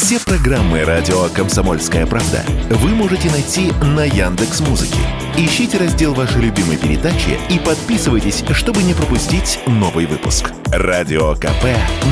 Все 0.00 0.20
программы 0.20 0.84
радио 0.84 1.28
Комсомольская 1.28 2.06
правда 2.06 2.44
вы 2.70 2.90
можете 2.90 3.28
найти 3.32 3.72
на 3.82 4.04
Яндекс 4.04 4.60
Музыке. 4.60 5.00
Ищите 5.36 5.76
раздел 5.76 6.14
вашей 6.14 6.40
любимой 6.40 6.76
передачи 6.76 7.36
и 7.50 7.58
подписывайтесь, 7.58 8.44
чтобы 8.52 8.84
не 8.84 8.94
пропустить 8.94 9.58
новый 9.66 10.06
выпуск. 10.06 10.52
Радио 10.66 11.34
КП 11.34 11.64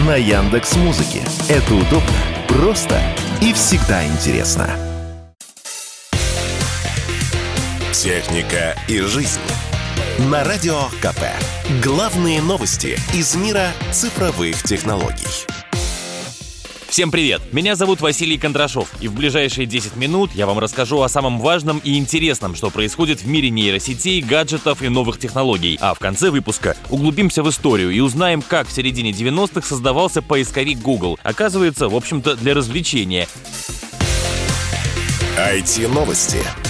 на 0.04 0.17
Яндекс 0.17 0.75
Музыке. 0.75 1.22
Это 1.49 1.75
удобно, 1.75 2.11
просто 2.49 3.01
и 3.41 3.53
всегда 3.53 4.05
интересно. 4.05 4.68
Техника 7.93 8.77
и 8.89 8.98
жизнь. 8.98 9.39
На 10.29 10.43
Радио 10.43 10.87
КП. 11.00 11.23
Главные 11.84 12.43
новости 12.43 12.98
из 13.14 13.37
мира 13.37 13.68
цифровых 13.93 14.61
технологий. 14.64 15.46
Всем 16.97 17.11
привет! 17.11 17.43
Меня 17.53 17.77
зовут 17.77 18.01
Василий 18.01 18.39
Кондрашов, 18.39 18.89
и 19.03 19.09
в 19.09 19.13
ближайшие 19.13 19.67
10 19.67 19.96
минут 19.96 20.31
я 20.32 20.46
вам 20.46 20.59
расскажу 20.59 21.03
о 21.03 21.11
самом 21.11 21.41
важном 21.41 21.79
и 21.85 21.99
интересном, 21.99 22.54
что 22.54 22.71
происходит 22.71 23.21
в 23.21 23.29
мире 23.29 23.50
нейросетей, 23.50 24.23
гаджетов 24.23 24.81
и 24.81 24.89
новых 24.89 25.18
технологий. 25.18 25.77
А 25.82 25.93
в 25.93 25.99
конце 25.99 26.31
выпуска 26.31 26.75
углубимся 26.89 27.43
в 27.43 27.51
историю 27.51 27.90
и 27.90 28.01
узнаем, 28.01 28.40
как 28.40 28.67
в 28.67 28.73
середине 28.73 29.11
90-х 29.11 29.68
создавался 29.68 30.23
поисковик 30.23 30.79
Google. 30.79 31.18
Оказывается, 31.23 31.90
в 31.90 31.95
общем-то, 31.95 32.34
для 32.34 32.55
развлечения. 32.55 33.28
IT-новости. 35.37 36.66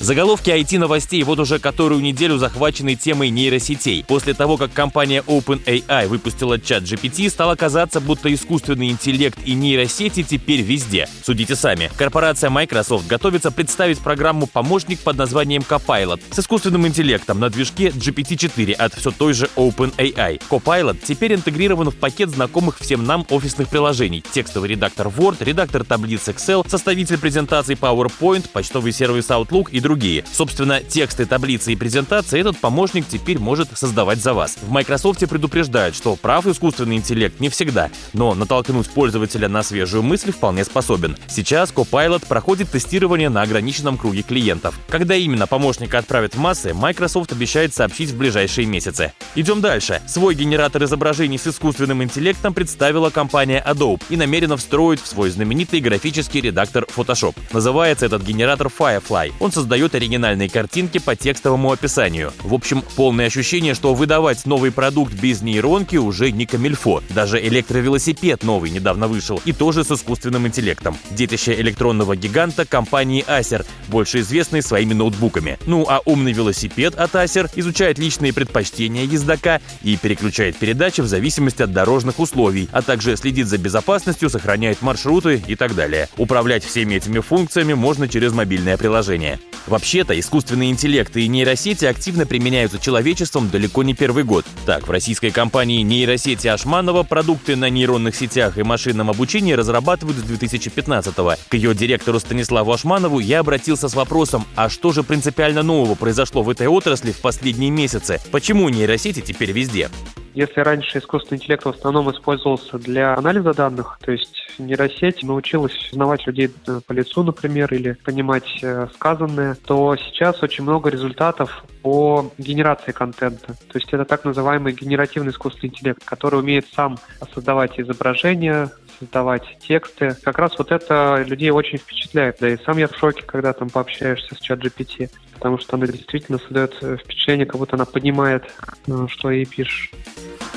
Заголовки 0.00 0.48
IT-новостей 0.48 1.22
вот 1.24 1.40
уже 1.40 1.58
которую 1.58 2.00
неделю 2.00 2.38
захвачены 2.38 2.94
темой 2.94 3.28
нейросетей. 3.28 4.02
После 4.08 4.32
того, 4.32 4.56
как 4.56 4.72
компания 4.72 5.22
OpenAI 5.26 6.08
выпустила 6.08 6.58
чат 6.58 6.84
GPT, 6.84 7.28
стало 7.28 7.54
казаться, 7.54 8.00
будто 8.00 8.32
искусственный 8.32 8.88
интеллект 8.88 9.38
и 9.44 9.52
нейросети 9.52 10.22
теперь 10.22 10.62
везде. 10.62 11.06
Судите 11.22 11.54
сами. 11.54 11.90
Корпорация 11.98 12.48
Microsoft 12.48 13.08
готовится 13.08 13.50
представить 13.50 13.98
программу 13.98 14.46
«Помощник» 14.46 15.00
под 15.00 15.18
названием 15.18 15.60
Copilot 15.68 16.22
с 16.30 16.38
искусственным 16.38 16.86
интеллектом 16.86 17.38
на 17.38 17.50
движке 17.50 17.88
GPT-4 17.88 18.72
от 18.72 18.94
все 18.94 19.10
той 19.10 19.34
же 19.34 19.50
OpenAI. 19.54 20.40
Copilot 20.48 20.96
теперь 21.04 21.34
интегрирован 21.34 21.90
в 21.90 21.96
пакет 21.96 22.30
знакомых 22.30 22.78
всем 22.78 23.04
нам 23.04 23.26
офисных 23.28 23.68
приложений. 23.68 24.24
Текстовый 24.32 24.70
редактор 24.70 25.08
Word, 25.08 25.44
редактор 25.44 25.84
таблиц 25.84 26.26
Excel, 26.28 26.66
составитель 26.66 27.18
презентаций 27.18 27.74
PowerPoint, 27.74 28.48
почтовый 28.50 28.92
сервис 28.92 29.28
Outlook 29.28 29.68
и 29.70 29.80
другие 29.80 29.89
другие. 29.90 30.24
Собственно, 30.32 30.80
тексты, 30.80 31.26
таблицы 31.26 31.72
и 31.72 31.76
презентации 31.76 32.38
этот 32.38 32.56
помощник 32.58 33.06
теперь 33.08 33.40
может 33.40 33.76
создавать 33.76 34.22
за 34.22 34.34
вас. 34.34 34.56
В 34.62 34.70
Microsoft 34.70 35.28
предупреждают, 35.28 35.96
что 35.96 36.14
прав 36.14 36.46
искусственный 36.46 36.94
интеллект 36.94 37.40
не 37.40 37.48
всегда, 37.48 37.90
но 38.12 38.34
натолкнуть 38.34 38.88
пользователя 38.88 39.48
на 39.48 39.64
свежую 39.64 40.04
мысль 40.04 40.30
вполне 40.30 40.64
способен. 40.64 41.16
Сейчас 41.26 41.72
Copilot 41.72 42.24
проходит 42.28 42.70
тестирование 42.70 43.30
на 43.30 43.42
ограниченном 43.42 43.98
круге 43.98 44.22
клиентов. 44.22 44.78
Когда 44.88 45.16
именно 45.16 45.48
помощника 45.48 45.98
отправят 45.98 46.36
в 46.36 46.38
массы, 46.38 46.72
Microsoft 46.72 47.32
обещает 47.32 47.74
сообщить 47.74 48.10
в 48.10 48.16
ближайшие 48.16 48.68
месяцы. 48.68 49.12
Идем 49.34 49.60
дальше. 49.60 50.00
Свой 50.06 50.36
генератор 50.36 50.84
изображений 50.84 51.36
с 51.36 51.48
искусственным 51.48 52.04
интеллектом 52.04 52.54
представила 52.54 53.10
компания 53.10 53.60
Adobe 53.66 54.00
и 54.08 54.16
намерена 54.16 54.56
встроить 54.56 55.02
в 55.02 55.06
свой 55.08 55.30
знаменитый 55.30 55.80
графический 55.80 56.40
редактор 56.40 56.86
Photoshop. 56.96 57.34
Называется 57.52 58.06
этот 58.06 58.22
генератор 58.22 58.68
Firefly. 58.68 59.32
Он 59.40 59.50
создает 59.50 59.79
создает 59.80 59.94
оригинальные 59.94 60.50
картинки 60.50 60.98
по 60.98 61.16
текстовому 61.16 61.72
описанию. 61.72 62.32
В 62.42 62.52
общем, 62.52 62.82
полное 62.96 63.26
ощущение, 63.26 63.72
что 63.74 63.94
выдавать 63.94 64.44
новый 64.44 64.72
продукт 64.72 65.14
без 65.14 65.40
нейронки 65.40 65.96
уже 65.96 66.30
не 66.32 66.44
камильфо. 66.44 67.02
Даже 67.10 67.40
электровелосипед 67.40 68.42
новый 68.42 68.70
недавно 68.70 69.08
вышел, 69.08 69.40
и 69.46 69.52
тоже 69.52 69.84
с 69.84 69.90
искусственным 69.90 70.46
интеллектом. 70.46 70.98
Детище 71.12 71.58
электронного 71.58 72.14
гиганта 72.14 72.66
компании 72.66 73.24
Acer, 73.26 73.64
больше 73.88 74.20
известный 74.20 74.60
своими 74.60 74.92
ноутбуками. 74.92 75.58
Ну 75.66 75.86
а 75.88 76.02
умный 76.04 76.32
велосипед 76.32 76.94
от 76.96 77.14
Acer 77.14 77.50
изучает 77.56 77.98
личные 77.98 78.34
предпочтения 78.34 79.04
ездока 79.04 79.62
и 79.82 79.96
переключает 79.96 80.56
передачи 80.56 81.00
в 81.00 81.06
зависимости 81.06 81.62
от 81.62 81.72
дорожных 81.72 82.18
условий, 82.18 82.68
а 82.72 82.82
также 82.82 83.16
следит 83.16 83.46
за 83.46 83.56
безопасностью, 83.56 84.28
сохраняет 84.28 84.82
маршруты 84.82 85.42
и 85.46 85.54
так 85.56 85.74
далее. 85.74 86.10
Управлять 86.18 86.64
всеми 86.64 86.96
этими 86.96 87.20
функциями 87.20 87.72
можно 87.72 88.08
через 88.08 88.32
мобильное 88.34 88.76
приложение. 88.76 89.38
Вообще-то, 89.70 90.18
искусственные 90.18 90.70
интеллекты 90.70 91.22
и 91.22 91.28
нейросети 91.28 91.84
активно 91.84 92.26
применяются 92.26 92.80
человечеством 92.80 93.48
далеко 93.50 93.84
не 93.84 93.94
первый 93.94 94.24
год. 94.24 94.44
Так, 94.66 94.88
в 94.88 94.90
российской 94.90 95.30
компании 95.30 95.82
нейросети 95.82 96.48
Ашманова 96.48 97.04
продукты 97.04 97.54
на 97.54 97.70
нейронных 97.70 98.16
сетях 98.16 98.58
и 98.58 98.64
машинном 98.64 99.10
обучении 99.10 99.52
разрабатывают 99.52 100.18
с 100.18 100.22
2015-го. 100.24 101.34
К 101.48 101.54
ее 101.54 101.72
директору 101.72 102.18
Станиславу 102.18 102.72
Ашманову 102.72 103.20
я 103.20 103.38
обратился 103.38 103.88
с 103.88 103.94
вопросом, 103.94 104.44
а 104.56 104.68
что 104.68 104.90
же 104.90 105.04
принципиально 105.04 105.62
нового 105.62 105.94
произошло 105.94 106.42
в 106.42 106.50
этой 106.50 106.66
отрасли 106.66 107.12
в 107.12 107.18
последние 107.18 107.70
месяцы? 107.70 108.20
Почему 108.32 108.68
нейросети 108.70 109.20
теперь 109.20 109.52
везде? 109.52 109.88
Если 110.34 110.60
раньше 110.60 110.98
искусственный 110.98 111.38
интеллект 111.38 111.64
в 111.64 111.68
основном 111.68 112.10
использовался 112.10 112.78
для 112.78 113.14
анализа 113.14 113.52
данных, 113.52 113.98
то 114.02 114.12
есть 114.12 114.36
нейросеть 114.58 115.22
научилась 115.22 115.90
узнавать 115.92 116.26
людей 116.26 116.50
э, 116.66 116.80
по 116.86 116.92
лицу, 116.92 117.22
например, 117.22 117.72
или 117.74 117.92
понимать 118.04 118.48
э, 118.62 118.86
сказанное, 118.94 119.56
то 119.66 119.96
сейчас 119.96 120.42
очень 120.42 120.64
много 120.64 120.88
результатов 120.90 121.64
по 121.82 122.30
генерации 122.38 122.92
контента. 122.92 123.54
То 123.54 123.78
есть 123.78 123.92
это 123.92 124.04
так 124.04 124.24
называемый 124.24 124.72
генеративный 124.72 125.32
искусственный 125.32 125.70
интеллект, 125.70 126.04
который 126.04 126.38
умеет 126.38 126.66
сам 126.72 126.98
создавать 127.34 127.80
изображения, 127.80 128.70
создавать 129.00 129.58
тексты. 129.66 130.16
Как 130.22 130.38
раз 130.38 130.56
вот 130.58 130.70
это 130.70 131.24
людей 131.26 131.50
очень 131.50 131.78
впечатляет. 131.78 132.36
Да 132.40 132.48
и 132.48 132.56
сам 132.58 132.78
я 132.78 132.86
в 132.86 132.96
шоке, 132.96 133.22
когда 133.22 133.52
там 133.52 133.68
пообщаешься 133.70 134.34
с 134.34 134.38
чат 134.38 134.60
GPT, 134.60 135.10
потому 135.40 135.56
что 135.56 135.76
она 135.76 135.86
действительно 135.86 136.38
создает 136.38 136.74
впечатление, 136.74 137.46
как 137.46 137.56
будто 137.56 137.74
она 137.76 137.86
понимает, 137.86 138.44
э, 138.86 139.06
что 139.08 139.30
ей 139.30 139.46
пишешь. 139.46 139.90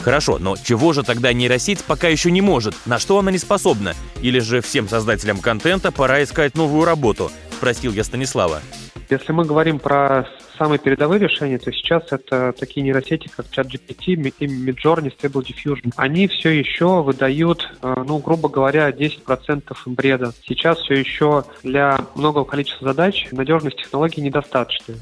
Хорошо, 0.02 0.40
но 0.40 0.58
чего 0.58 0.92
же 0.92 1.04
тогда 1.04 1.32
нейросеть 1.32 1.86
пока 1.86 2.10
еще 2.10 2.32
не 2.32 2.42
может? 2.42 2.76
На 2.86 3.00
что 3.00 3.18
она 3.18 3.32
не 3.32 3.38
способна? 3.38 3.94
Или 4.22 4.40
же 4.40 4.60
всем 4.60 4.90
создателям 4.90 5.38
контента 5.40 5.94
пора 5.94 6.22
искать 6.22 6.56
новую 6.56 6.84
работу? 6.84 7.32
Спросил 7.54 7.94
я 7.94 8.04
Станислава. 8.04 8.60
Если 9.10 9.32
мы 9.32 9.46
говорим 9.46 9.80
про 9.80 10.28
самые 10.58 10.80
передовые 10.80 11.20
решения, 11.20 11.58
то 11.58 11.72
сейчас 11.72 12.04
это 12.12 12.54
такие 12.54 12.84
нейросети, 12.84 13.30
как 13.36 13.48
ChatGPT 13.48 14.04
и 14.06 14.16
Midjourney, 14.16 15.14
Stable 15.18 15.46
Diffusion. 15.46 15.92
Они 15.96 16.28
все 16.28 16.50
еще 16.50 17.02
выдают, 17.02 17.70
э, 17.82 18.04
ну, 18.08 18.20
грубо 18.20 18.50
говоря, 18.50 18.90
10% 18.90 19.76
бреда. 19.86 20.34
Сейчас 20.46 20.80
все 20.80 20.96
еще 20.96 21.44
для 21.64 22.00
многого 22.16 22.46
количества 22.46 22.90
задач 22.90 23.28
надежность 23.32 23.78
технологий 23.78 24.22
недостаточно 24.22 24.96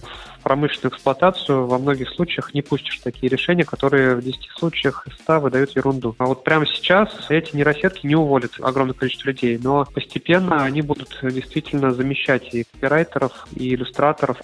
промышленную 0.43 0.93
эксплуатацию 0.93 1.67
во 1.67 1.77
многих 1.77 2.09
случаях 2.09 2.53
не 2.53 2.61
пустишь 2.61 2.99
такие 2.99 3.29
решения, 3.29 3.63
которые 3.63 4.15
в 4.15 4.21
10 4.23 4.49
случаях 4.57 5.07
из 5.07 5.13
100 5.15 5.39
выдают 5.39 5.75
ерунду. 5.75 6.15
А 6.17 6.25
вот 6.25 6.43
прямо 6.43 6.65
сейчас 6.65 7.09
эти 7.29 7.55
нейросетки 7.55 8.05
не 8.05 8.15
уволят 8.15 8.53
огромное 8.59 8.93
количество 8.93 9.29
людей, 9.29 9.59
но 9.61 9.85
постепенно 9.85 10.63
они 10.63 10.81
будут 10.81 11.17
действительно 11.21 11.91
замещать 11.93 12.53
и 12.53 12.63
копирайтеров, 12.63 13.47
и 13.55 13.73
иллюстраторов. 13.75 14.37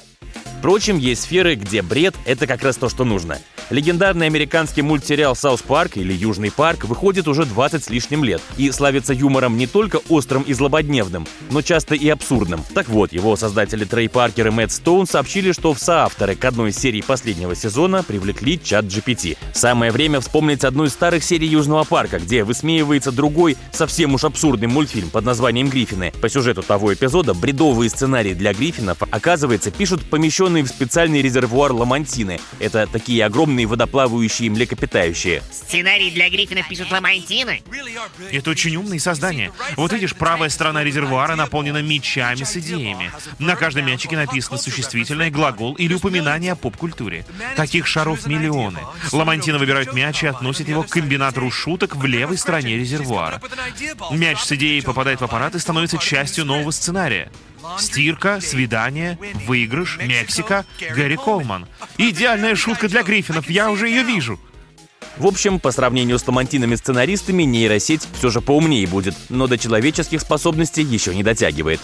Впрочем, 0.57 0.97
есть 0.97 1.23
сферы, 1.23 1.55
где 1.55 1.81
бред— 1.81 2.15
это 2.25 2.47
как 2.47 2.63
раз 2.63 2.77
то, 2.77 2.89
что 2.89 3.03
нужно. 3.05 3.39
Легендарный 3.69 4.27
американский 4.27 4.81
мультсериал 4.81 5.35
«South 5.35 5.61
Park» 5.61 5.97
или 5.97 6.13
«Южный 6.13 6.51
парк» 6.51 6.85
выходит 6.85 7.27
уже 7.27 7.43
20 7.43 7.83
с 7.83 7.89
лишним 7.89 8.23
лет 8.23 8.41
и 8.55 8.71
славится 8.71 9.13
юмором 9.13 9.57
не 9.57 9.67
только 9.67 9.99
острым 10.07 10.43
и 10.43 10.53
злободневным, 10.53 11.27
но 11.51 11.61
часто 11.61 11.93
и 11.93 12.07
абсурдным. 12.07 12.63
Так 12.73 12.87
вот, 12.87 13.11
его 13.11 13.35
создатели 13.35 13.83
Трей 13.83 14.07
Паркер 14.07 14.47
и 14.47 14.51
Мэтт 14.51 14.71
Стоун 14.71 15.05
сообщили, 15.05 15.51
что 15.51 15.73
в 15.73 15.79
соавторы 15.79 16.35
к 16.35 16.45
одной 16.45 16.69
из 16.69 16.77
серий 16.77 17.01
последнего 17.01 17.57
сезона 17.57 18.03
привлекли 18.03 18.57
ChatGPT. 18.57 19.37
Самое 19.53 19.91
время 19.91 20.21
вспомнить 20.21 20.63
одну 20.63 20.85
из 20.85 20.93
старых 20.93 21.21
серий 21.21 21.49
«Южного 21.49 21.83
парка», 21.83 22.19
где 22.19 22.45
высмеивается 22.45 23.11
другой, 23.11 23.57
совсем 23.73 24.13
уж 24.13 24.23
абсурдный 24.23 24.69
мультфильм 24.69 25.09
под 25.09 25.25
названием 25.25 25.67
«Гриффины». 25.67 26.13
По 26.21 26.29
сюжету 26.29 26.63
того 26.63 26.93
эпизода 26.93 27.33
бредовые 27.33 27.89
сценарии 27.89 28.33
для 28.33 28.53
Гриффинов, 28.53 28.99
оказывается, 29.11 29.71
пишут 29.71 30.09
помещенные 30.09 30.63
в 30.63 30.67
специальный 30.67 31.21
резервуар 31.21 31.73
ламантины. 31.73 32.39
Это 32.59 32.87
такие 32.89 33.25
огромные 33.25 33.56
водоплавающие 33.65 34.49
млекопитающие. 34.49 35.41
Сценарий 35.51 36.11
для 36.11 36.29
Гриффинов 36.29 36.67
пишут 36.67 36.91
ламантины? 36.91 37.61
Это 38.31 38.51
очень 38.51 38.75
умные 38.75 38.99
создания. 38.99 39.51
Вот 39.75 39.93
видишь, 39.93 40.15
правая 40.15 40.49
сторона 40.49 40.83
резервуара 40.83 41.35
наполнена 41.35 41.81
мечами 41.81 42.43
с 42.43 42.55
идеями. 42.57 43.11
На 43.39 43.55
каждом 43.55 43.85
мячике 43.85 44.15
написано 44.15 44.57
существительное, 44.57 45.31
глагол 45.31 45.73
или 45.75 45.93
упоминание 45.93 46.53
о 46.53 46.55
поп-культуре. 46.55 47.25
Таких 47.55 47.87
шаров 47.87 48.27
миллионы. 48.27 48.79
Ламантины 49.11 49.57
выбирают 49.57 49.93
мяч 49.93 50.23
и 50.23 50.27
относят 50.27 50.67
его 50.67 50.83
к 50.83 50.89
комбинатору 50.89 51.51
шуток 51.51 51.95
в 51.95 52.05
левой 52.05 52.37
стороне 52.37 52.77
резервуара. 52.77 53.41
Мяч 54.11 54.39
с 54.39 54.51
идеей 54.53 54.81
попадает 54.81 55.21
в 55.21 55.23
аппарат 55.23 55.55
и 55.55 55.59
становится 55.59 55.97
частью 55.97 56.45
нового 56.45 56.71
сценария. 56.71 57.31
Стирка, 57.79 58.39
свидание, 58.41 59.17
выигрыш, 59.45 59.99
Мексика, 60.01 60.65
Гэри 60.79 61.17
Колман. 61.17 61.67
Идеальная 61.97 62.55
шутка 62.55 62.87
для 62.87 63.03
Гриффинов, 63.03 63.49
я 63.49 63.69
уже 63.69 63.89
ее 63.89 64.03
вижу. 64.03 64.39
В 65.17 65.25
общем, 65.25 65.59
по 65.59 65.71
сравнению 65.71 66.19
с 66.19 66.27
ламантинами-сценаристами, 66.27 67.43
нейросеть 67.43 68.07
все 68.13 68.29
же 68.29 68.39
поумнее 68.39 68.85
будет, 68.85 69.15
но 69.29 69.47
до 69.47 69.57
человеческих 69.57 70.21
способностей 70.21 70.83
еще 70.83 71.15
не 71.15 71.23
дотягивает. 71.23 71.79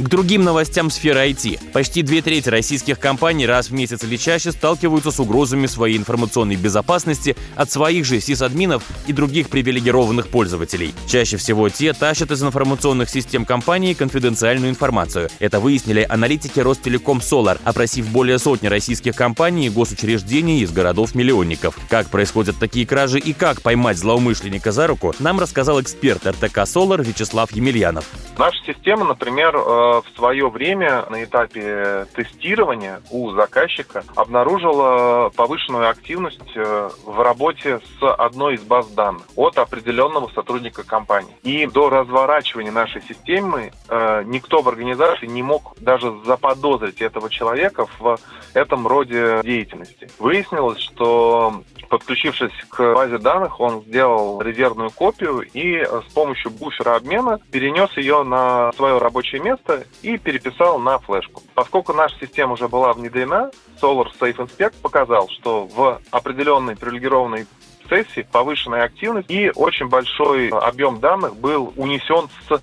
К 0.00 0.08
другим 0.08 0.42
новостям 0.42 0.90
сферы 0.90 1.20
IT. 1.30 1.70
Почти 1.72 2.02
две 2.02 2.20
трети 2.20 2.48
российских 2.48 2.98
компаний 2.98 3.46
раз 3.46 3.70
в 3.70 3.72
месяц 3.72 4.02
или 4.02 4.16
чаще 4.16 4.50
сталкиваются 4.50 5.12
с 5.12 5.20
угрозами 5.20 5.66
своей 5.66 5.96
информационной 5.96 6.56
безопасности 6.56 7.36
от 7.54 7.70
своих 7.70 8.04
же 8.04 8.18
сисадминов 8.18 8.82
и 9.06 9.12
других 9.12 9.48
привилегированных 9.50 10.30
пользователей. 10.30 10.96
Чаще 11.06 11.36
всего 11.36 11.68
те 11.68 11.92
тащат 11.92 12.32
из 12.32 12.42
информационных 12.42 13.08
систем 13.08 13.44
компании 13.44 13.94
конфиденциальную 13.94 14.68
информацию. 14.68 15.28
Это 15.38 15.60
выяснили 15.60 16.04
аналитики 16.08 16.58
Ростелеком 16.58 17.18
Solar, 17.18 17.60
опросив 17.62 18.08
более 18.08 18.40
сотни 18.40 18.66
российских 18.66 19.14
компаний 19.14 19.68
и 19.68 19.70
госучреждений 19.70 20.62
из 20.62 20.72
городов-миллионников. 20.72 21.78
Как 21.88 22.08
происходят 22.08 22.56
такие 22.58 22.84
кражи 22.84 23.20
и 23.20 23.32
как 23.32 23.62
поймать 23.62 23.98
злоумышленника 23.98 24.72
за 24.72 24.88
руку, 24.88 25.14
нам 25.20 25.38
рассказал 25.38 25.80
эксперт 25.80 26.26
РТК 26.26 26.58
Solar 26.64 27.04
Вячеслав 27.04 27.52
Емельянов. 27.52 28.06
Наша 28.36 28.58
система, 28.66 29.04
например, 29.04 29.54
э, 29.54 29.83
в 30.02 30.04
свое 30.16 30.48
время 30.48 31.04
на 31.10 31.24
этапе 31.24 32.06
тестирования 32.14 33.00
у 33.10 33.30
заказчика 33.32 34.04
обнаружила 34.14 35.30
повышенную 35.36 35.88
активность 35.88 36.40
э, 36.54 36.90
в 37.04 37.20
работе 37.20 37.80
с 37.98 38.14
одной 38.18 38.54
из 38.54 38.62
баз 38.62 38.88
данных 38.88 39.22
от 39.36 39.58
определенного 39.58 40.28
сотрудника 40.34 40.84
компании. 40.84 41.34
И 41.42 41.66
до 41.66 41.90
разворачивания 41.90 42.72
нашей 42.72 43.02
системы 43.02 43.72
э, 43.88 44.22
никто 44.26 44.62
в 44.62 44.68
организации 44.68 45.26
не 45.26 45.42
мог 45.42 45.76
даже 45.80 46.14
заподозрить 46.24 47.00
этого 47.00 47.30
человека 47.30 47.86
в 47.98 48.18
этом 48.54 48.86
роде 48.86 49.40
деятельности. 49.42 50.08
Выяснилось, 50.18 50.80
что 50.80 51.62
подключившись 51.94 52.50
к 52.70 52.92
базе 52.92 53.18
данных, 53.18 53.60
он 53.60 53.82
сделал 53.82 54.42
резервную 54.42 54.90
копию 54.90 55.42
и 55.42 55.80
с 55.84 56.12
помощью 56.12 56.50
буфера 56.50 56.96
обмена 56.96 57.38
перенес 57.52 57.96
ее 57.96 58.24
на 58.24 58.72
свое 58.72 58.98
рабочее 58.98 59.40
место 59.40 59.84
и 60.02 60.18
переписал 60.18 60.80
на 60.80 60.98
флешку. 60.98 61.44
Поскольку 61.54 61.92
наша 61.92 62.16
система 62.18 62.54
уже 62.54 62.66
была 62.66 62.92
внедрена, 62.94 63.52
Solar 63.80 64.08
Safe 64.18 64.34
Inspect 64.34 64.74
показал, 64.82 65.28
что 65.28 65.68
в 65.68 66.00
определенной 66.10 66.74
привилегированной 66.74 67.46
сессии 67.88 68.26
повышенная 68.32 68.82
активность 68.82 69.30
и 69.30 69.52
очень 69.54 69.86
большой 69.86 70.48
объем 70.48 70.98
данных 70.98 71.36
был 71.36 71.72
унесен 71.76 72.28
с 72.48 72.60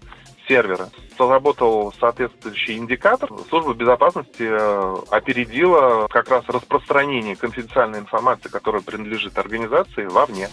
сервера. 0.52 0.90
Сработал 1.16 1.94
соответствующий 1.98 2.78
индикатор. 2.78 3.30
Служба 3.50 3.74
безопасности 3.74 4.44
э, 4.44 4.96
опередила 5.10 6.08
как 6.10 6.30
раз 6.30 6.44
распространение 6.48 7.38
конфиденциальной 7.38 8.00
информации, 8.00 8.50
которая 8.50 8.82
принадлежит 8.82 9.38
организации, 9.38 10.06
вовне. 10.06 10.50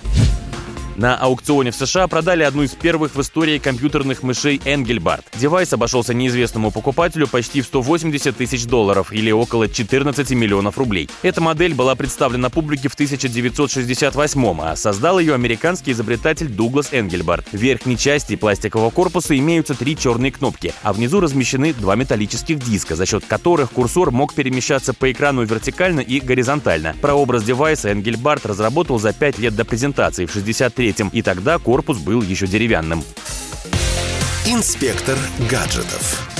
На 0.99 1.15
аукционе 1.17 1.71
в 1.71 1.77
США 1.77 2.09
продали 2.09 2.43
одну 2.43 2.65
из 2.65 2.73
первых 2.73 3.15
в 3.15 3.21
истории 3.21 3.59
компьютерных 3.59 4.25
мышей 4.25 4.61
Engelbart. 4.65 5.23
Девайс 5.37 5.73
обошелся 5.73 6.12
неизвестному 6.12 6.73
покупателю 6.73 7.29
почти 7.29 7.61
в 7.61 7.67
180 7.67 8.37
тысяч 8.37 8.67
долларов 8.67 9.12
или 9.12 9.31
около 9.31 9.69
14 9.69 10.29
миллионов 10.33 10.77
рублей. 10.77 11.09
Эта 11.23 11.41
модель 11.41 11.75
была 11.75 11.95
представлена 11.95 12.50
публике 12.50 12.89
в 12.89 12.95
1968 12.95 14.61
а 14.61 14.75
создал 14.75 15.21
ее 15.21 15.35
американский 15.35 15.93
изобретатель 15.93 16.49
Дуглас 16.49 16.93
Энгельбарт. 16.93 17.47
В 17.53 17.56
верхней 17.56 17.97
части 17.97 18.35
пластикового 18.35 18.91
корпуса 18.91 19.39
имеются 19.39 19.75
три 19.75 19.97
черные 19.97 20.33
кнопки, 20.33 20.75
а 20.83 20.93
внизу 20.93 21.21
размещены 21.21 21.75
два 21.75 21.95
металлических 21.95 22.59
диска, 22.59 22.97
за 22.97 23.06
счет 23.06 23.25
которых 23.25 23.71
курсор 23.71 24.11
мог 24.11 24.35
перемещаться 24.35 24.93
по 24.95 25.12
экрану 25.12 25.45
вертикально 25.45 26.00
и 26.00 26.19
горизонтально. 26.19 26.97
Прообраз 27.00 27.45
девайса 27.45 27.91
Энгельбарт 27.91 28.47
разработал 28.47 28.99
за 28.99 29.12
пять 29.12 29.39
лет 29.39 29.55
до 29.55 29.65
презентации 29.65 30.27
в 30.27 30.33
63 30.33 30.88
1973 30.90 31.19
и 31.19 31.23
тогда 31.23 31.58
корпус 31.58 31.99
был 31.99 32.23
еще 32.23 32.46
деревянным. 32.46 33.02
Инспектор 34.46 35.19
гаджетов. 35.50 36.38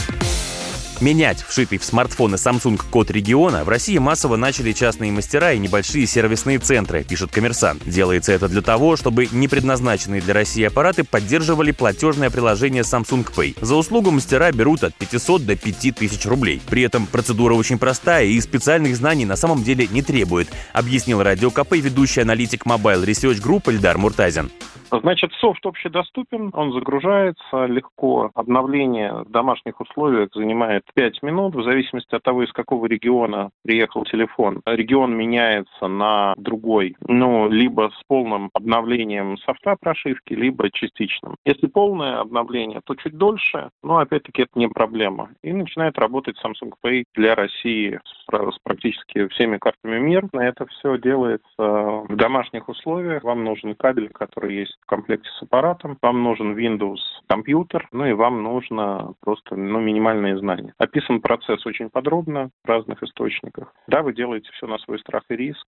Менять 1.01 1.45
вшитый 1.47 1.79
в 1.79 1.85
смартфоны 1.85 2.35
Samsung 2.35 2.81
код 2.91 3.13
региона 3.13 3.63
в 3.63 3.69
России 3.69 3.99
массово 3.99 4.35
начали 4.35 4.73
частные 4.73 5.13
мастера 5.13 5.53
и 5.53 5.59
небольшие 5.61 6.09
сервисные 6.09 6.59
центры, 6.59 7.05
пишет 7.05 7.31
коммерсант. 7.31 7.85
Делается 7.87 8.33
это 8.33 8.49
для 8.49 8.63
того, 8.63 8.97
чтобы 8.97 9.29
непредназначенные 9.31 10.21
для 10.21 10.35
России 10.35 10.65
аппараты 10.65 11.05
поддерживали 11.05 11.71
платежное 11.71 12.31
приложение 12.31 12.83
Samsung 12.83 13.25
Pay. 13.33 13.57
За 13.65 13.77
услугу 13.77 14.11
мастера 14.11 14.51
берут 14.51 14.83
от 14.83 14.93
500 14.97 15.47
до 15.47 15.55
5000 15.55 16.27
рублей. 16.27 16.61
При 16.69 16.83
этом 16.83 17.07
процедура 17.07 17.55
очень 17.55 17.79
простая 17.79 18.25
и 18.25 18.41
специальных 18.41 18.97
знаний 18.97 19.25
на 19.25 19.37
самом 19.37 19.63
деле 19.63 19.87
не 19.87 20.03
требует, 20.03 20.49
объяснил 20.73 21.23
Радио 21.23 21.53
КП 21.53 21.75
ведущий 21.75 22.23
аналитик 22.23 22.67
Mobile 22.67 23.05
Research 23.05 23.41
Group 23.41 23.71
Эльдар 23.71 23.99
Муртазин. 23.99 24.51
Значит, 24.91 25.33
софт 25.35 25.65
общедоступен, 25.67 26.51
он 26.55 26.73
загружается 26.73 27.67
легко. 27.67 28.31
Обновление 28.35 29.25
в 29.25 29.31
домашних 29.31 29.81
условиях 29.81 30.31
занимает 30.35 30.85
5 30.95 31.23
минут, 31.23 31.55
в 31.55 31.63
зависимости 31.63 32.15
от 32.15 32.23
того, 32.23 32.43
из 32.43 32.53
какого 32.53 32.87
региона 32.87 33.51
приехал 33.65 34.05
телефон. 34.05 34.63
Регион 34.65 35.15
меняется 35.17 35.89
на 35.89 36.35
другой, 36.37 36.97
ну, 37.07 37.49
либо 37.49 37.91
с 37.95 38.03
полным 38.07 38.51
обновлением 38.55 39.37
софта 39.39 39.77
прошивки, 39.81 40.33
либо 40.35 40.71
частичным. 40.71 41.37
Если 41.45 41.67
полное 41.67 42.21
обновление, 42.21 42.81
то 42.85 42.95
чуть 42.95 43.17
дольше, 43.17 43.71
но 43.83 43.99
опять-таки 43.99 44.43
это 44.43 44.53
не 44.55 44.69
проблема. 44.69 45.31
И 45.43 45.53
начинает 45.53 45.99
работать 45.99 46.37
Samsung 46.43 46.73
Pay 46.85 47.05
для 47.15 47.35
России 47.35 48.01
с, 48.05 48.59
практически 48.63 49.29
всеми 49.29 49.59
картами 49.59 49.99
мира. 49.99 50.29
Это 50.33 50.67
все 50.67 50.99
делается 50.99 51.45
в 51.59 52.17
домашних 52.17 52.69
условиях. 52.69 53.23
Вам 53.25 53.45
нужен 53.45 53.75
кабель, 53.75 54.09
который 54.09 54.57
есть 54.57 54.78
в 54.83 54.87
комплекте 54.87 55.29
с 55.39 55.43
аппаратом, 55.43 55.99
вам 56.03 56.23
нужен 56.23 56.57
Windows 56.57 56.99
компьютер, 57.29 57.89
ну 57.93 58.07
и 58.07 58.13
вам 58.13 58.43
нужно 58.43 59.15
просто 59.21 59.55
ну, 59.57 59.81
минимальные 59.81 60.39
знания. 60.39 60.75
Описан 60.79 61.21
процесс 61.21 61.65
очень 61.67 61.91
подробно 61.91 62.51
в 62.65 62.69
разных 62.69 63.03
источниках. 63.03 63.73
Да, 63.87 64.03
вы 64.03 64.15
делаете 64.15 64.49
все 64.55 64.67
на 64.67 64.79
свой 64.79 64.99
страх 64.99 65.23
и 65.29 65.37
риск. 65.37 65.67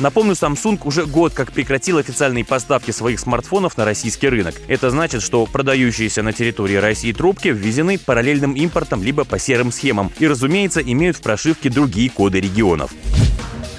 Напомню, 0.00 0.32
Samsung 0.32 0.80
уже 0.84 1.06
год 1.06 1.34
как 1.34 1.52
прекратил 1.52 1.98
официальные 1.98 2.44
поставки 2.44 2.90
своих 2.90 3.20
смартфонов 3.20 3.76
на 3.76 3.84
российский 3.84 4.28
рынок. 4.28 4.54
Это 4.68 4.90
значит, 4.90 5.22
что 5.22 5.46
продающиеся 5.46 6.22
на 6.22 6.32
территории 6.32 6.76
России 6.76 7.12
трубки 7.12 7.48
ввезены 7.48 7.98
параллельным 8.04 8.54
импортом 8.54 9.02
либо 9.02 9.24
по 9.24 9.38
серым 9.38 9.70
схемам 9.70 10.10
и, 10.18 10.26
разумеется, 10.26 10.80
имеют 10.80 11.16
в 11.16 11.22
прошивке 11.22 11.70
другие 11.70 12.10
коды 12.10 12.40
регионов. 12.40 12.92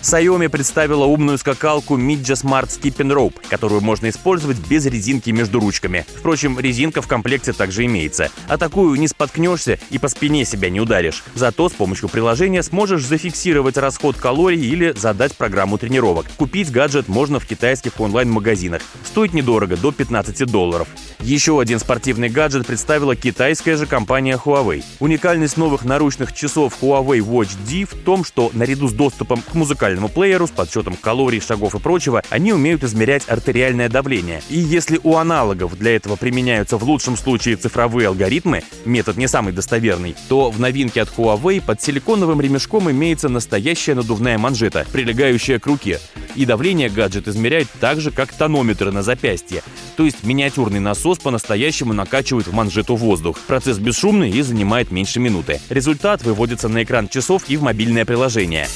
Xiaomi 0.05 0.49
представила 0.49 1.05
умную 1.05 1.39
скакалку 1.39 1.97
Midja 1.97 2.35
Smart 2.35 2.67
Skipping 2.67 3.11
Rope, 3.11 3.41
которую 3.49 3.81
можно 3.81 4.07
использовать 4.07 4.59
без 4.67 4.85
резинки 4.85 5.31
между 5.31 5.59
ручками. 5.59 6.05
Впрочем, 6.19 6.59
резинка 6.59 7.01
в 7.01 7.07
комплекте 7.07 7.53
также 7.53 7.85
имеется. 7.85 8.29
А 8.47 8.59
такую 8.59 8.99
не 8.99 9.07
споткнешься 9.07 9.79
и 9.89 9.97
по 9.97 10.07
спине 10.07 10.45
себя 10.45 10.69
не 10.69 10.79
ударишь. 10.79 11.23
Зато 11.33 11.69
с 11.69 11.71
помощью 11.71 12.07
приложения 12.07 12.61
сможешь 12.61 13.03
зафиксировать 13.03 13.77
расход 13.77 14.15
калорий 14.15 14.63
или 14.63 14.91
задать 14.91 15.35
программу 15.35 15.79
тренировок. 15.79 16.27
Купить 16.37 16.71
гаджет 16.71 17.07
можно 17.07 17.39
в 17.39 17.47
китайских 17.47 17.99
онлайн-магазинах. 17.99 18.83
Стоит 19.03 19.33
недорого, 19.33 19.75
до 19.75 19.91
15 19.91 20.45
долларов. 20.45 20.87
Еще 21.19 21.59
один 21.59 21.79
спортивный 21.79 22.29
гаджет 22.29 22.67
представила 22.67 23.15
китайская 23.15 23.75
же 23.75 23.87
компания 23.87 24.37
Huawei. 24.37 24.83
Уникальность 24.99 25.57
новых 25.57 25.83
наручных 25.83 26.31
часов 26.31 26.77
Huawei 26.79 27.21
Watch 27.21 27.57
D 27.67 27.85
в 27.85 27.99
том, 28.03 28.23
что 28.23 28.51
наряду 28.53 28.87
с 28.87 28.93
доступом 28.93 29.41
к 29.41 29.55
музыкальному 29.55 29.94
музыкальному 29.95 30.09
плееру 30.09 30.47
с 30.47 30.51
подсчетом 30.51 30.95
калорий, 30.95 31.39
шагов 31.39 31.75
и 31.75 31.79
прочего, 31.79 32.21
они 32.29 32.53
умеют 32.53 32.83
измерять 32.83 33.23
артериальное 33.27 33.89
давление. 33.89 34.41
И 34.49 34.57
если 34.57 34.99
у 35.03 35.15
аналогов 35.15 35.77
для 35.77 35.95
этого 35.95 36.15
применяются 36.15 36.77
в 36.77 36.83
лучшем 36.83 37.17
случае 37.17 37.55
цифровые 37.55 38.07
алгоритмы, 38.07 38.63
метод 38.85 39.17
не 39.17 39.27
самый 39.27 39.53
достоверный, 39.53 40.15
то 40.27 40.51
в 40.51 40.59
новинке 40.59 41.01
от 41.01 41.09
Huawei 41.09 41.61
под 41.61 41.81
силиконовым 41.81 42.41
ремешком 42.41 42.89
имеется 42.91 43.29
настоящая 43.29 43.95
надувная 43.95 44.37
манжета, 44.37 44.85
прилегающая 44.91 45.59
к 45.59 45.67
руке. 45.67 45.99
И 46.35 46.45
давление 46.45 46.89
гаджет 46.89 47.27
измеряет 47.27 47.67
так 47.79 48.01
же, 48.01 48.11
как 48.11 48.33
тонометры 48.33 48.91
на 48.91 49.03
запястье. 49.03 49.63
То 49.95 50.03
есть 50.03 50.23
миниатюрный 50.23 50.81
насос 50.81 51.19
по-настоящему 51.19 51.93
накачивает 51.93 52.47
в 52.47 52.53
манжету 52.53 52.95
воздух. 52.95 53.39
Процесс 53.47 53.77
бесшумный 53.77 54.29
и 54.29 54.41
занимает 54.41 54.91
меньше 54.91 55.19
минуты. 55.19 55.61
Результат 55.69 56.23
выводится 56.23 56.67
на 56.67 56.83
экран 56.83 57.07
часов 57.07 57.43
и 57.47 57.55
в 57.55 57.63
мобильное 57.63 58.03
приложение. 58.03 58.67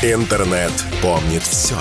Интернет 0.00 0.70
помнит 1.02 1.42
все. 1.42 1.74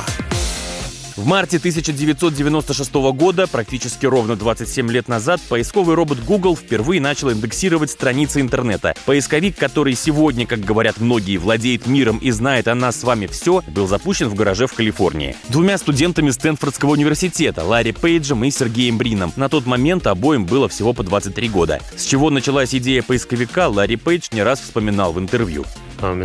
В 1.16 1.24
марте 1.28 1.58
1996 1.58 2.92
года, 3.14 3.46
практически 3.46 4.08
ровно 4.08 4.36
27 4.36 4.92
лет 4.92 5.08
назад, 5.08 5.40
поисковый 5.48 5.96
робот 5.96 6.22
Google 6.26 6.56
впервые 6.56 7.00
начал 7.00 7.32
индексировать 7.32 7.92
страницы 7.92 8.42
интернета. 8.42 8.96
Поисковик, 9.06 9.56
который 9.56 9.94
сегодня, 9.94 10.48
как 10.48 10.62
говорят 10.62 11.00
многие, 11.00 11.38
владеет 11.38 11.86
миром 11.86 12.18
и 12.18 12.32
знает 12.32 12.68
о 12.68 12.74
нас 12.74 13.00
с 13.00 13.04
вами 13.04 13.28
все, 13.28 13.62
был 13.68 13.88
запущен 13.88 14.30
в 14.30 14.34
гараже 14.34 14.66
в 14.66 14.74
Калифорнии. 14.74 15.36
Двумя 15.50 15.78
студентами 15.78 16.32
Стэнфордского 16.32 16.94
университета, 16.94 17.64
Ларри 17.64 17.92
Пейджем 17.92 18.44
и 18.44 18.50
Сергеем 18.50 18.98
Брином. 18.98 19.32
На 19.36 19.48
тот 19.48 19.68
момент 19.68 20.08
обоим 20.08 20.46
было 20.48 20.68
всего 20.68 20.94
по 20.94 21.04
23 21.04 21.50
года. 21.50 21.82
С 21.96 22.06
чего 22.06 22.32
началась 22.32 22.74
идея 22.74 23.04
поисковика, 23.04 23.68
Ларри 23.68 23.96
Пейдж 23.96 24.30
не 24.32 24.42
раз 24.42 24.60
вспоминал 24.60 25.14
в 25.14 25.20
интервью. 25.20 25.66
Um, 26.00 26.22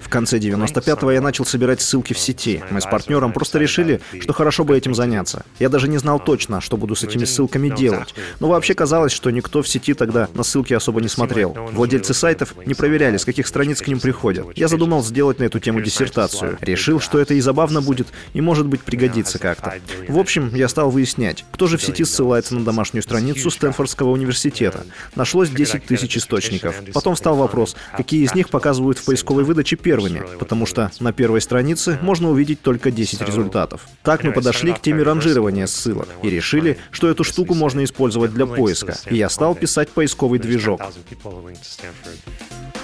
в 0.00 0.08
конце 0.08 0.38
95-го 0.38 1.10
я 1.12 1.20
начал 1.20 1.44
собирать 1.44 1.82
ссылки 1.82 2.14
в 2.14 2.18
сети. 2.18 2.62
Мы 2.70 2.80
с 2.80 2.86
партнером 2.86 3.32
просто 3.32 3.58
решили, 3.58 4.00
что 4.20 4.32
хорошо 4.32 4.64
бы 4.64 4.76
этим 4.76 4.94
заняться. 4.94 5.44
Я 5.58 5.68
даже 5.68 5.88
не 5.88 5.98
знал 5.98 6.18
точно, 6.18 6.62
что 6.62 6.76
буду 6.78 6.94
с 6.94 7.04
этими 7.04 7.24
ссылками 7.24 7.68
делать. 7.68 8.14
Но 8.40 8.48
вообще 8.48 8.74
казалось, 8.74 9.12
что 9.12 9.30
никто 9.30 9.62
в 9.62 9.68
сети 9.68 9.92
тогда 9.92 10.28
на 10.32 10.44
ссылки 10.44 10.72
особо 10.72 11.02
не 11.02 11.08
смотрел. 11.08 11.52
Владельцы 11.72 12.14
сайтов 12.14 12.54
не 12.64 12.74
проверяли, 12.74 13.18
с 13.18 13.24
каких 13.24 13.46
страниц 13.46 13.82
к 13.82 13.88
ним 13.88 14.00
приходят. 14.00 14.46
Я 14.56 14.68
задумал 14.68 15.02
сделать 15.04 15.38
на 15.38 15.44
эту 15.44 15.60
тему 15.60 15.82
диссертацию. 15.82 16.56
Решил, 16.62 17.00
что 17.00 17.18
это 17.18 17.34
и 17.34 17.40
забавно 17.40 17.82
будет, 17.82 18.08
и 18.32 18.40
может 18.40 18.66
быть 18.66 18.82
пригодится 18.82 19.38
как-то. 19.38 19.74
В 20.08 20.18
общем, 20.18 20.54
я 20.54 20.68
стал 20.68 20.90
выяснять, 20.90 21.44
кто 21.52 21.66
же 21.66 21.76
в 21.76 21.82
сети 21.82 22.04
ссылается 22.04 22.54
на 22.54 22.64
домашнюю 22.64 23.02
страницу 23.02 23.50
Стэнфордского 23.50 24.10
университета. 24.10 24.86
Нашлось 25.14 25.50
10 25.50 25.84
тысяч 25.84 26.16
источников. 26.16 26.76
Потом 26.94 27.16
стал 27.26 27.34
вопрос, 27.34 27.74
какие 27.96 28.22
из 28.22 28.36
них 28.36 28.50
показывают 28.50 28.98
в 28.98 29.04
поисковой 29.04 29.42
выдаче 29.42 29.74
первыми, 29.74 30.22
потому 30.38 30.64
что 30.64 30.92
на 31.00 31.12
первой 31.12 31.40
странице 31.40 31.98
можно 32.00 32.30
увидеть 32.30 32.62
только 32.62 32.92
10 32.92 33.20
результатов. 33.22 33.88
Так 34.04 34.22
мы 34.22 34.30
подошли 34.30 34.72
к 34.72 34.80
теме 34.80 35.02
ранжирования 35.02 35.66
ссылок 35.66 36.06
и 36.22 36.30
решили, 36.30 36.78
что 36.92 37.08
эту 37.08 37.24
штуку 37.24 37.54
можно 37.54 37.82
использовать 37.82 38.32
для 38.32 38.46
поиска. 38.46 38.96
И 39.10 39.16
я 39.16 39.28
стал 39.28 39.56
писать 39.56 39.88
поисковый 39.88 40.38
движок. 40.38 40.80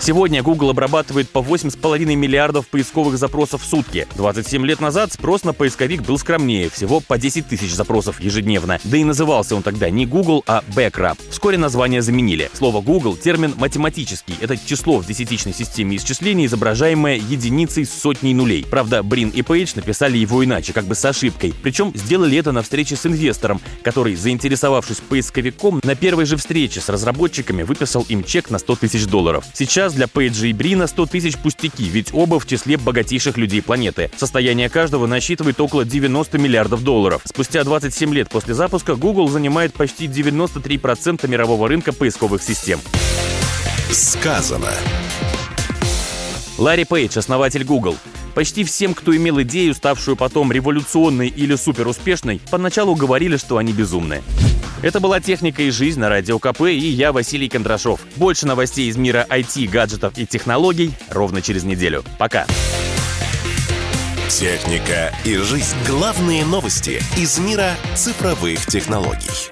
Сегодня 0.03 0.43
Google 0.43 0.71
обрабатывает 0.71 1.31
по 1.31 1.39
8,5 1.39 2.17
миллиардов 2.17 2.67
поисковых 2.67 3.17
запросов 3.17 3.63
в 3.63 3.67
сутки. 3.67 4.09
27 4.17 4.67
лет 4.67 4.81
назад 4.81 5.13
спрос 5.13 5.45
на 5.45 5.53
поисковик 5.53 6.03
был 6.03 6.19
скромнее, 6.19 6.71
всего 6.71 6.99
по 6.99 7.19
10 7.19 7.47
тысяч 7.47 7.73
запросов 7.73 8.21
ежедневно. 8.21 8.81
Да 8.83 8.97
и 8.97 9.05
назывался 9.05 9.55
он 9.55 9.63
тогда 9.63 9.91
не 9.91 10.05
Google, 10.05 10.43
а 10.49 10.65
Backrub. 10.75 11.19
Вскоре 11.31 11.57
название 11.57 12.03
заменили. 12.03 12.51
Слово 12.53 12.81
Google— 12.81 13.17
термин 13.23 13.55
математический. 13.57 14.32
Это 14.41 14.57
число 14.57 14.99
в 14.99 15.07
десятичной 15.07 15.53
системе 15.53 15.97
исчисления, 15.97 16.47
изображаемое 16.47 17.17
единицей 17.17 17.85
с 17.85 17.93
сотней 17.93 18.35
нулей. 18.35 18.65
Правда, 18.69 19.03
Брин 19.03 19.31
и 19.31 19.43
Пейдж 19.43 19.73
написали 19.75 20.19
его 20.19 20.45
иначе, 20.45 20.73
как 20.73 20.85
бы 20.85 20.95
с 20.95 21.05
ошибкой. 21.05 21.55
Причем 21.63 21.93
сделали 21.95 22.39
это 22.39 22.53
на 22.53 22.63
встрече 22.63 22.97
с 22.97 23.07
инвестором, 23.07 23.61
который, 23.83 24.17
заинтересовавшись 24.17 25.01
поисковиком, 25.01 25.81
на 25.85 25.95
первой 25.95 26.25
же 26.25 26.37
встрече 26.37 26.81
с 26.81 26.89
разработчиками 26.89 27.63
выписал 27.63 28.05
им 28.09 28.25
чек 28.25 28.51
на 28.51 28.59
100 28.59 28.77
тысяч 28.77 29.07
долларов. 29.07 29.45
Сейчас 29.53 29.95
для 29.95 30.09
Пейджа 30.09 30.47
и 30.47 30.53
Брина 30.53 30.87
100 30.87 31.07
тысяч 31.07 31.37
пустяки, 31.37 31.85
ведь 31.85 32.11
оба 32.13 32.39
в 32.41 32.47
числе 32.47 32.77
богатейших 32.77 33.37
людей 33.37 33.63
планеты. 33.63 34.11
Состояние 34.17 34.69
каждого 34.69 35.07
насчитывает 35.07 35.61
около 35.61 35.85
90 35.85 36.39
миллиардов 36.39 36.83
долларов. 36.83 37.23
Спустя 37.25 37.65
27 37.65 38.15
лет 38.15 38.29
после 38.29 38.55
запуска 38.55 38.95
Google 38.95 39.29
занимает 39.29 39.75
почти 39.75 40.07
93% 40.07 41.29
мирового 41.29 41.69
рынка 41.69 41.93
поисковых 41.93 42.43
систем. 42.43 42.81
Сказано. 43.93 44.73
Ларри 46.57 46.85
Пейдж, 46.85 47.19
основатель 47.19 47.63
Google. 47.63 47.99
Почти 48.35 48.65
всем, 48.65 48.95
кто 48.95 49.15
имел 49.15 49.43
идею, 49.43 49.75
ставшую 49.75 50.17
потом 50.17 50.51
революционной 50.51 51.29
или 51.29 51.55
суперуспешной, 51.57 52.41
поначалу 52.51 52.95
говорили, 52.95 53.37
что 53.37 53.59
они 53.59 53.75
безумные. 53.75 54.23
Это 54.81 54.99
была 54.99 55.21
«Техника 55.21 55.63
и 55.63 55.71
жизнь» 55.71 56.01
на 56.01 56.09
Радио 56.09 56.39
КП 56.39 56.63
и 56.63 56.89
я, 56.89 57.13
Василий 57.13 57.51
Кондрашов. 57.51 58.01
Больше 58.17 58.47
новостей 58.47 58.89
из 58.89 58.97
мира 58.97 59.27
IT, 59.29 59.69
гаджетов 59.69 60.17
и 60.17 60.27
технологий 60.27 60.93
ровно 61.11 61.43
через 61.43 61.63
неделю. 61.63 62.03
Пока! 62.19 62.47
Техника 64.31 65.15
и 65.27 65.37
жизнь. 65.37 65.77
Главные 65.87 66.47
новости 66.47 67.03
из 67.19 67.39
мира 67.39 67.75
цифровых 67.95 68.65
технологий. 68.65 69.51